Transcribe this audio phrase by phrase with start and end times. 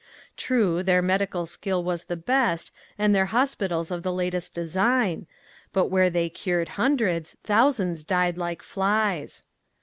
[0.35, 5.27] True, their medical skill was the best and their hospitals of the latest design,
[5.73, 9.43] but where they cured hundreds thousands died like flies.